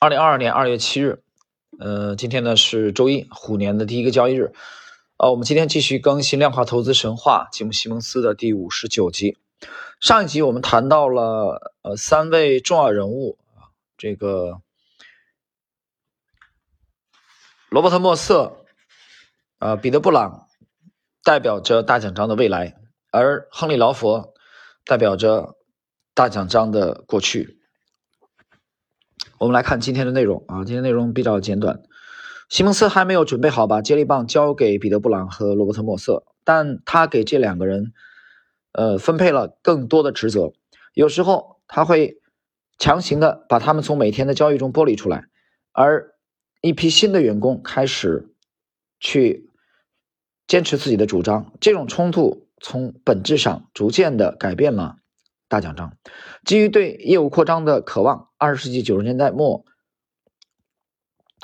[0.00, 1.24] 二零二二年二月七日，
[1.80, 4.52] 呃，今天呢是周一，虎年的第一个交易日，
[5.16, 9.36] 呃，我们今天继续更新量化投资神话吉姆西蒙斯的第五十九集。
[9.98, 14.60] 上一集我们谈到了呃三位重要人物啊，这个
[17.68, 18.64] 罗伯特莫瑟，
[19.58, 20.46] 呃，彼得布朗
[21.24, 22.76] 代表着大奖章的未来，
[23.10, 24.32] 而亨利劳佛
[24.84, 25.56] 代表着
[26.14, 27.57] 大奖章的过去。
[29.38, 31.82] 我们来看今天的内容啊，今天内容比较简短。
[32.48, 37.92] 西蒙斯还没有准备好把接力棒交给彼得·布朗和罗伯特·莫瑟，但他给这两个人，
[38.72, 40.52] 呃，分配了更多的职责。
[40.92, 42.20] 有时候他会
[42.78, 45.26] 强行的把他们从每天的交易中剥离出来，
[45.72, 46.14] 而
[46.60, 48.34] 一批新的员工开始
[48.98, 49.50] 去
[50.48, 51.52] 坚持自己的主张。
[51.60, 54.96] 这种冲突从本质上逐渐的改变了。
[55.48, 55.96] 大奖章，
[56.44, 59.64] 基于对业务扩张的渴望，二十世纪九十年代末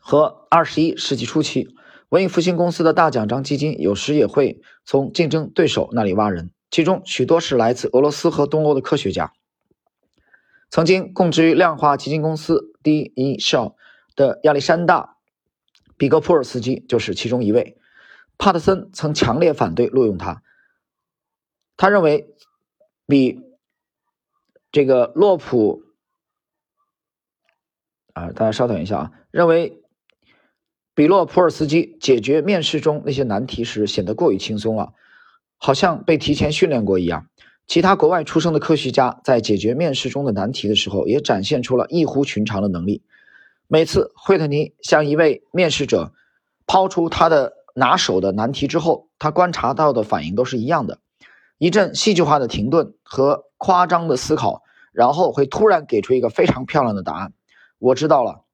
[0.00, 1.74] 和二十一世纪初期，
[2.08, 9.32] 文艺复兴公司的大奖章基金有时也会从竞争对手那里挖人，其中许多是来自俄罗斯和东欧的科学家。
[10.70, 13.74] 曾经供职于量化基金公司第一少
[14.14, 15.16] 的亚历山大·
[15.96, 17.76] 比格普尔斯基就是其中一位。
[18.38, 20.44] 帕特森曾强烈反对录用他，
[21.76, 22.28] 他认为
[23.04, 23.47] 比。
[24.70, 25.82] 这个洛普
[28.12, 29.82] 啊，大家稍等一下啊，认为
[30.94, 34.92] 比洛普尔斯基解决面试中那些难题时显得过于轻松了，
[35.56, 37.28] 好像被提前训练过一样。
[37.66, 43.02] 其他国外出生的科学家在解决面试中的难题的时候，也展现出了异乎寻常的能力。
[43.66, 46.12] 每次惠特尼向一位面试者
[46.66, 50.98] 抛出他的拿手的难题之后，他观察到的反应都是一样的：
[51.58, 53.44] 一阵戏剧化的停顿和。
[53.60, 57.32] 夸张的思考，然后会突然给出一个非常漂亮的答案。
[57.80, 58.44] 我知道了，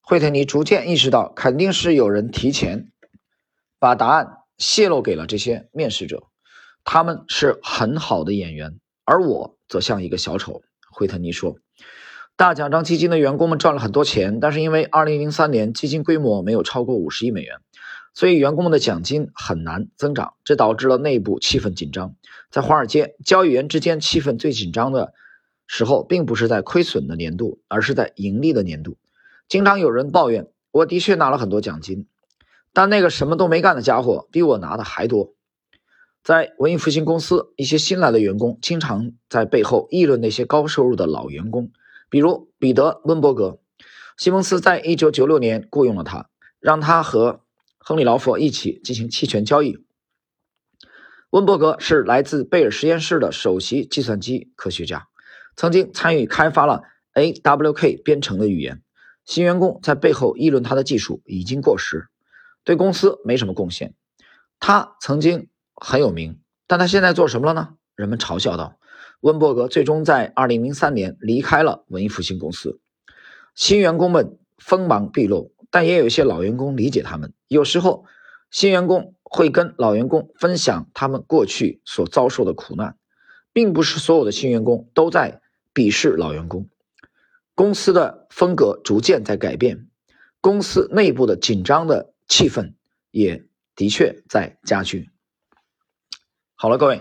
[0.00, 2.92] 惠特尼逐渐意识到，肯定是有人提前
[3.80, 6.28] 把答案泄露给了这些面试者。
[6.84, 10.62] 他们是很好的演员，而我则像一个小丑。
[10.92, 11.56] 惠特尼说
[12.38, 17.56] ：“大奖章基金的员工们赚了很多钱，但是因为2003年基金规模没有超过50亿美元。”
[18.16, 22.16] 所以，员工们的奖金很难增长，这导致了内部气氛紧张。
[22.50, 25.12] 在华尔街，交易员之间气氛最紧张的
[25.66, 28.96] 时候，并不是在亏损的年度，而是在盈利的年度。
[29.50, 32.06] 经常有人抱怨：“我的确拿了很多奖金，
[32.72, 35.34] 但那个什么都没干的家伙比我拿的还多。”
[36.24, 41.70] 在文艺复兴公司，一些新来的员工经常在背后议论那些高收入的老员工，
[42.08, 43.58] 比如彼得·温伯格。
[44.16, 47.42] 西蒙斯在1996年雇佣了他，让他和。
[47.88, 49.78] 亨利·劳佛一起进行期权交易。
[51.30, 55.06] 温伯格是来自贝尔实验室的首席计算机科学家，
[55.54, 56.82] 曾经参与开发了
[57.14, 58.82] AWK 编程的语言。
[59.24, 62.08] 新员工在背后议论他的技术已经过时，
[62.64, 63.94] 对公司没什么贡献。
[64.58, 67.76] 他曾经很有名，但他现在做什么了呢？
[67.94, 68.80] 人们嘲笑道。
[69.20, 72.80] 温伯格最终在2003年离开了文艺复兴公司。
[73.54, 75.52] 新员工们锋芒毕露。
[75.70, 77.32] 但也有一些老员工理解他们。
[77.48, 78.04] 有时候，
[78.50, 82.96] 新员工会跟老员工分享他们过去所遭受的苦难，
[83.52, 85.40] 并不是所有的新员工都在
[85.74, 86.68] 鄙视老员工。
[87.54, 89.88] 公司的风格逐渐在改变，
[90.40, 92.74] 公司内部的紧张的气氛
[93.10, 93.44] 也
[93.74, 95.10] 的确在加剧。
[96.54, 97.00] 好了，各位，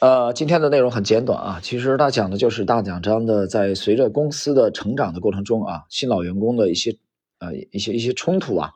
[0.00, 6.98] 呃，今天的内容很简短啊，其实他讲的就是大奖章的在随着公司的成长的过程中啊，新老员工的一些。
[7.38, 8.72] 呃，一些一些冲突啊，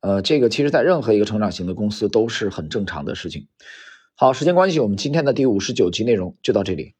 [0.00, 3.48] 呃，这个其实在任何一个成长型的公司都是很正常的事情。
[4.14, 6.94] 好，时间关系，我们今天的第五十九集内容就到这里。